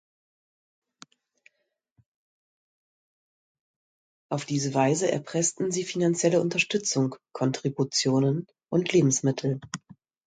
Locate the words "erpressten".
5.11-5.69